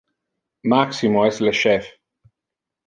Maximo 0.71 1.27
es 1.29 1.39
le 1.47 1.53
chef. 1.61 1.95